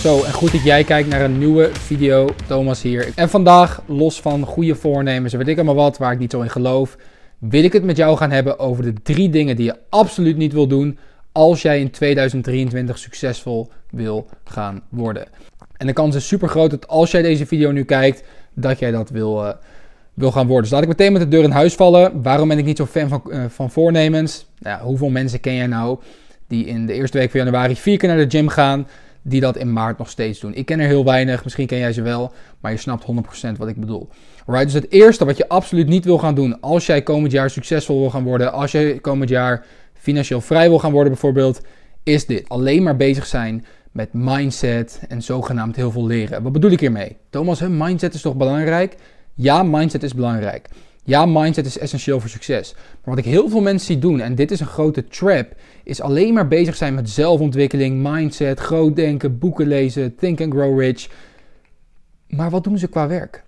[0.00, 2.28] Zo, en goed dat jij kijkt naar een nieuwe video.
[2.46, 3.12] Thomas hier.
[3.14, 6.40] En vandaag, los van goede voornemens en weet ik allemaal wat, waar ik niet zo
[6.40, 6.96] in geloof,
[7.38, 10.52] wil ik het met jou gaan hebben over de drie dingen die je absoluut niet
[10.52, 10.98] wil doen
[11.32, 15.26] als jij in 2023 succesvol wil gaan worden.
[15.76, 18.22] En de kans is super groot dat als jij deze video nu kijkt,
[18.54, 19.52] dat jij dat wil, uh,
[20.14, 20.62] wil gaan worden.
[20.62, 22.22] Dus laat ik meteen met de deur in huis vallen.
[22.22, 24.46] Waarom ben ik niet zo fan van, uh, van voornemens?
[24.58, 25.98] Nou, hoeveel mensen ken jij nou
[26.48, 28.86] die in de eerste week van januari vier keer naar de gym gaan,
[29.22, 30.54] die dat in maart nog steeds doen?
[30.54, 33.68] Ik ken er heel weinig, misschien ken jij ze wel, maar je snapt 100% wat
[33.68, 34.08] ik bedoel.
[34.46, 37.50] Right, dus het eerste wat je absoluut niet wil gaan doen als jij komend jaar
[37.50, 41.60] succesvol wil gaan worden, als jij komend jaar financieel vrij wil gaan worden bijvoorbeeld,
[42.02, 42.48] is dit.
[42.48, 46.42] Alleen maar bezig zijn met mindset en zogenaamd heel veel leren.
[46.42, 47.16] Wat bedoel ik hiermee?
[47.30, 48.96] Thomas, hun mindset is toch belangrijk?
[49.34, 50.68] Ja, mindset is belangrijk.
[51.04, 52.74] Ja, mindset is essentieel voor succes.
[52.74, 56.00] Maar wat ik heel veel mensen zie doen, en dit is een grote trap, is
[56.00, 61.08] alleen maar bezig zijn met zelfontwikkeling, mindset, groot denken, boeken lezen, think and grow rich.
[62.28, 63.44] Maar wat doen ze qua werk?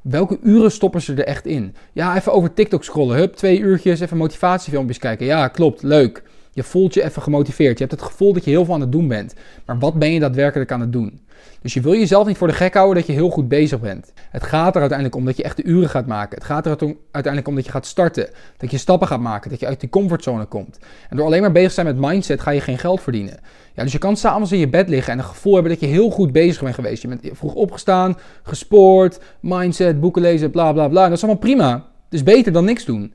[0.00, 1.74] Welke uren stoppen ze er echt in?
[1.92, 3.16] Ja, even over TikTok scrollen.
[3.16, 5.26] Hup, twee uurtjes, even motivatiefilmpjes kijken.
[5.26, 6.22] Ja, klopt, leuk.
[6.56, 7.78] Je voelt je even gemotiveerd.
[7.78, 9.34] Je hebt het gevoel dat je heel veel aan het doen bent.
[9.66, 11.20] Maar wat ben je daadwerkelijk aan het doen?
[11.62, 14.12] Dus je wil jezelf niet voor de gek houden dat je heel goed bezig bent.
[14.30, 16.36] Het gaat er uiteindelijk om dat je echt de uren gaat maken.
[16.36, 16.78] Het gaat er
[17.10, 18.28] uiteindelijk om dat je gaat starten.
[18.56, 19.50] Dat je stappen gaat maken.
[19.50, 20.78] Dat je uit die comfortzone komt.
[21.08, 23.38] En door alleen maar bezig te zijn met mindset ga je geen geld verdienen.
[23.74, 25.86] Ja, dus je kan s'avonds in je bed liggen en een gevoel hebben dat je
[25.86, 27.02] heel goed bezig bent geweest.
[27.02, 31.02] Je bent vroeg opgestaan, gespoord, mindset, boeken lezen, bla bla bla.
[31.02, 31.72] Dat is allemaal prima.
[32.04, 33.14] Het is beter dan niks doen.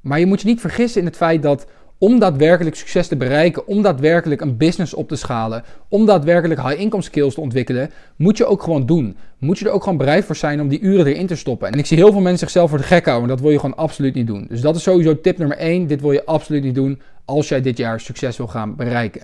[0.00, 1.66] Maar je moet je niet vergissen in het feit dat
[1.98, 7.02] om daadwerkelijk succes te bereiken, om daadwerkelijk een business op te schalen, om daadwerkelijk high-income
[7.02, 9.16] skills te ontwikkelen, moet je ook gewoon doen.
[9.38, 11.72] Moet je er ook gewoon bereid voor zijn om die uren erin te stoppen.
[11.72, 13.76] En ik zie heel veel mensen zichzelf voor de gek houden, dat wil je gewoon
[13.76, 14.46] absoluut niet doen.
[14.48, 15.86] Dus dat is sowieso tip nummer 1.
[15.86, 19.22] Dit wil je absoluut niet doen als jij dit jaar succes wil gaan bereiken.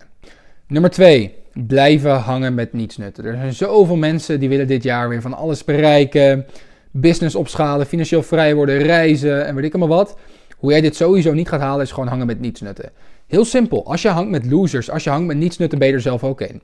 [0.67, 1.35] Nummer 2.
[1.67, 3.25] Blijven hangen met nietsnutten.
[3.25, 6.47] Er zijn zoveel mensen die willen dit jaar weer van alles bereiken.
[6.91, 10.17] Business opschalen, financieel vrij worden, reizen en weet ik allemaal wat.
[10.63, 12.91] Hoe jij dit sowieso niet gaat halen, is gewoon hangen met nietsnutten.
[13.27, 13.87] Heel simpel.
[13.87, 16.41] Als je hangt met losers, als je hangt met nietsnutten, ben je er zelf ook
[16.41, 16.63] in.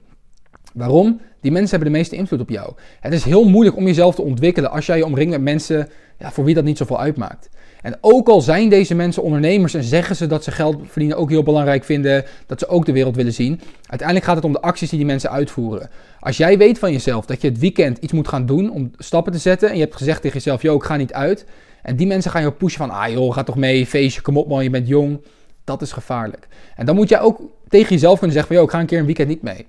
[0.75, 1.21] Waarom?
[1.41, 2.73] Die mensen hebben de meeste invloed op jou.
[3.01, 5.89] Het is heel moeilijk om jezelf te ontwikkelen als jij je omringt met mensen
[6.19, 7.49] ja, voor wie dat niet zoveel uitmaakt.
[7.83, 11.31] En ook al zijn deze mensen ondernemers en zeggen ze dat ze geld verdienen ook
[11.31, 14.61] heel belangrijk vinden, dat ze ook de wereld willen zien, uiteindelijk gaat het om de
[14.61, 15.91] acties die die mensen uitvoeren.
[16.21, 19.33] Als jij weet van jezelf dat je het weekend iets moet gaan doen om stappen
[19.33, 21.47] te zetten en je hebt gezegd tegen jezelf, yo, ik ga niet uit,
[21.83, 24.49] en die mensen gaan je pushen van, ah joh, ga toch mee, feestje, kom op
[24.49, 25.21] man, je bent jong.
[25.65, 26.49] Dat is gevaarlijk.
[26.77, 28.99] En dan moet jij ook tegen jezelf kunnen zeggen van, joh, ik ga een keer
[28.99, 29.67] een weekend niet mee.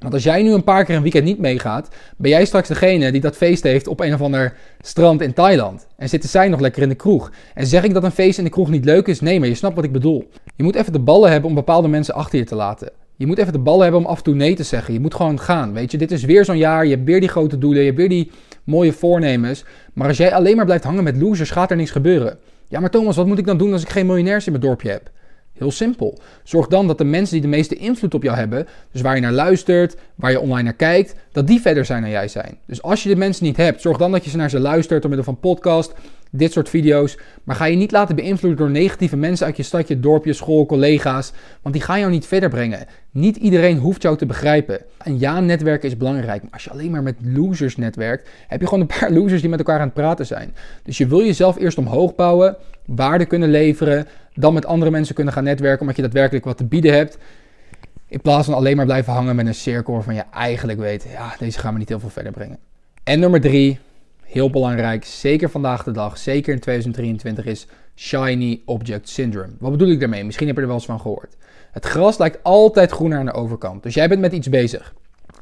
[0.00, 3.12] Want als jij nu een paar keer een weekend niet meegaat, ben jij straks degene
[3.12, 5.86] die dat feest heeft op een of ander strand in Thailand.
[5.96, 7.30] En zitten zij nog lekker in de kroeg.
[7.54, 9.20] En zeg ik dat een feest in de kroeg niet leuk is?
[9.20, 10.30] Nee, maar je snapt wat ik bedoel.
[10.56, 12.90] Je moet even de ballen hebben om bepaalde mensen achter je te laten.
[13.16, 14.94] Je moet even de ballen hebben om af en toe nee te zeggen.
[14.94, 15.72] Je moet gewoon gaan.
[15.72, 16.84] Weet je, dit is weer zo'n jaar.
[16.84, 17.80] Je hebt weer die grote doelen.
[17.80, 18.30] Je hebt weer die
[18.70, 19.64] mooie voornemens.
[19.92, 22.38] Maar als jij alleen maar blijft hangen met losers, gaat er niks gebeuren.
[22.68, 24.90] Ja, maar Thomas, wat moet ik dan doen als ik geen miljonairs in mijn dorpje
[24.90, 25.10] heb?
[25.60, 26.18] Heel simpel.
[26.42, 29.20] Zorg dan dat de mensen die de meeste invloed op jou hebben, dus waar je
[29.20, 32.58] naar luistert, waar je online naar kijkt, dat die verder zijn dan jij zijn.
[32.66, 35.00] Dus als je de mensen niet hebt, zorg dan dat je ze naar ze luistert
[35.00, 35.94] door middel van podcast,
[36.30, 37.18] dit soort video's.
[37.44, 41.32] Maar ga je niet laten beïnvloeden door negatieve mensen uit je stadje, dorpje, school, collega's.
[41.62, 42.86] Want die gaan jou niet verder brengen.
[43.10, 44.80] Niet iedereen hoeft jou te begrijpen.
[44.98, 46.42] En ja, netwerken is belangrijk.
[46.42, 49.50] Maar als je alleen maar met losers netwerkt, heb je gewoon een paar losers die
[49.50, 50.54] met elkaar aan het praten zijn.
[50.82, 52.56] Dus je wil jezelf eerst omhoog bouwen,
[52.96, 56.64] waarde kunnen leveren, dan met andere mensen kunnen gaan netwerken omdat je daadwerkelijk wat te
[56.64, 57.18] bieden hebt.
[58.06, 61.34] In plaats van alleen maar blijven hangen met een cirkel waarvan je eigenlijk weet, ja,
[61.38, 62.58] deze gaan me niet heel veel verder brengen.
[63.04, 63.78] En nummer drie,
[64.24, 69.52] heel belangrijk, zeker vandaag de dag, zeker in 2023, is Shiny Object Syndrome.
[69.58, 70.24] Wat bedoel ik daarmee?
[70.24, 71.36] Misschien heb je er wel eens van gehoord.
[71.70, 73.82] Het gras lijkt altijd groener aan de overkant.
[73.82, 74.94] Dus jij bent met iets bezig.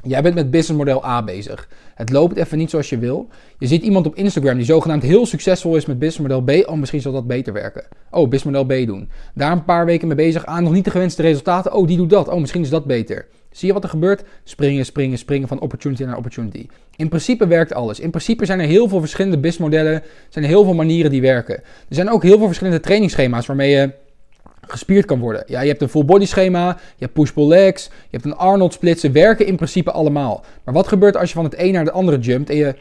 [0.02, 1.68] Jij bent met businessmodel A bezig.
[1.94, 3.28] Het loopt even niet zoals je wil.
[3.58, 6.68] Je ziet iemand op Instagram die zogenaamd heel succesvol is met businessmodel B.
[6.68, 7.84] Oh, misschien zal dat beter werken.
[8.10, 9.08] Oh, businessmodel B doen.
[9.34, 10.46] Daar een paar weken mee bezig.
[10.46, 11.72] aan, nog niet de gewenste resultaten.
[11.72, 12.28] Oh, die doet dat.
[12.28, 13.26] Oh, misschien is dat beter.
[13.50, 14.24] Zie je wat er gebeurt?
[14.44, 16.66] Springen, springen, springen van opportunity naar opportunity.
[16.96, 18.00] In principe werkt alles.
[18.00, 20.02] In principe zijn er heel veel verschillende businessmodellen.
[20.28, 21.56] zijn er heel veel manieren die werken.
[21.88, 23.90] Er zijn ook heel veel verschillende trainingsschema's waarmee je
[24.70, 25.44] gespierd kan worden.
[25.46, 28.72] Ja, je hebt een full body schema, je hebt push-pull legs, je hebt een Arnold
[28.72, 29.00] split.
[29.00, 30.44] Ze werken in principe allemaal.
[30.64, 32.74] Maar wat gebeurt als je van het een naar de andere jumpt en je,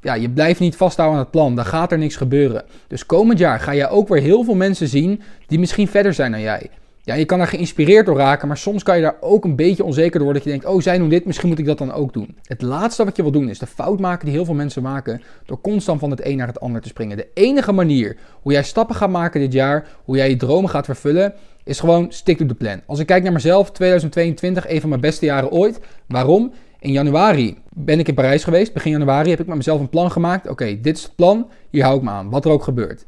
[0.00, 1.56] ja, je blijft niet vasthouden aan het plan?
[1.56, 2.64] Dan gaat er niks gebeuren.
[2.86, 6.30] Dus komend jaar ga je ook weer heel veel mensen zien die misschien verder zijn
[6.30, 6.70] dan jij.
[7.04, 9.84] Ja, je kan daar geïnspireerd door raken, maar soms kan je daar ook een beetje
[9.84, 10.32] onzeker door.
[10.32, 12.36] Dat je denkt, oh, zij doen dit, misschien moet ik dat dan ook doen.
[12.42, 15.22] Het laatste wat je wil doen is de fout maken die heel veel mensen maken
[15.46, 17.16] door constant van het een naar het ander te springen.
[17.16, 20.84] De enige manier hoe jij stappen gaat maken dit jaar, hoe jij je dromen gaat
[20.84, 21.34] vervullen,
[21.64, 22.80] is gewoon stick to the plan.
[22.86, 25.80] Als ik kijk naar mezelf, 2022, een van mijn beste jaren ooit.
[26.06, 26.52] Waarom?
[26.78, 28.72] In januari ben ik in Parijs geweest.
[28.72, 30.48] Begin januari heb ik met mezelf een plan gemaakt.
[30.48, 31.50] Oké, dit is het plan.
[31.70, 32.30] Hier hou ik me aan.
[32.30, 33.06] Wat er ook gebeurt.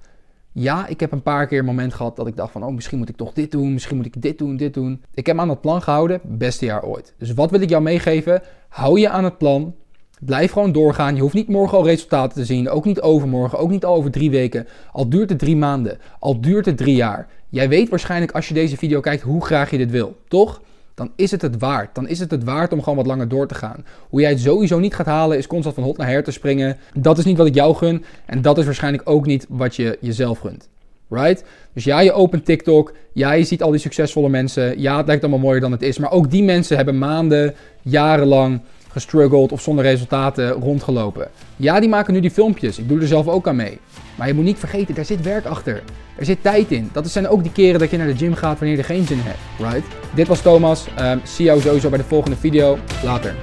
[0.56, 2.64] Ja, ik heb een paar keer een moment gehad dat ik dacht van...
[2.64, 5.02] oh, misschien moet ik toch dit doen, misschien moet ik dit doen, dit doen.
[5.14, 7.14] Ik heb me aan dat plan gehouden, beste jaar ooit.
[7.18, 8.42] Dus wat wil ik jou meegeven?
[8.68, 9.74] Hou je aan het plan.
[10.20, 11.14] Blijf gewoon doorgaan.
[11.14, 12.68] Je hoeft niet morgen al resultaten te zien.
[12.68, 14.66] Ook niet overmorgen, ook niet al over drie weken.
[14.92, 17.28] Al duurt het drie maanden, al duurt het drie jaar.
[17.48, 20.62] Jij weet waarschijnlijk als je deze video kijkt hoe graag je dit wil, toch?
[20.94, 21.94] Dan is het het waard.
[21.94, 23.85] Dan is het het waard om gewoon wat langer door te gaan.
[24.08, 26.76] Hoe jij het sowieso niet gaat halen, is constant van hot naar her te springen.
[26.99, 28.05] Dat is niet wat ik jou gun.
[28.26, 30.69] En dat is waarschijnlijk ook niet wat je jezelf gunt.
[31.08, 31.44] Right?
[31.73, 32.94] Dus ja, je opent TikTok.
[33.12, 34.81] Ja, je ziet al die succesvolle mensen.
[34.81, 35.99] Ja, het lijkt allemaal mooier dan het is.
[35.99, 41.29] Maar ook die mensen hebben maanden, jarenlang gestruggeld of zonder resultaten rondgelopen.
[41.56, 42.79] Ja, die maken nu die filmpjes.
[42.79, 43.79] Ik doe er zelf ook aan mee.
[44.14, 45.82] Maar je moet niet vergeten, daar zit werk achter.
[46.16, 46.90] Er zit tijd in.
[46.93, 49.06] Dat zijn ook die keren dat je naar de gym gaat wanneer je er geen
[49.06, 49.72] zin in hebt.
[49.72, 49.94] Right?
[50.14, 50.87] Dit was Thomas.
[51.00, 52.78] Um, zie jou sowieso bij de volgende video.
[53.02, 53.34] Later.